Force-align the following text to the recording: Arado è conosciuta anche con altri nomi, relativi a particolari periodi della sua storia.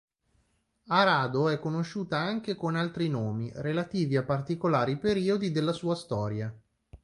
Arado 0.87 1.49
è 1.49 1.59
conosciuta 1.59 2.17
anche 2.17 2.55
con 2.55 2.75
altri 2.75 3.07
nomi, 3.07 3.51
relativi 3.57 4.17
a 4.17 4.23
particolari 4.23 4.97
periodi 4.97 5.51
della 5.51 5.73
sua 5.73 5.93
storia. 5.93 6.51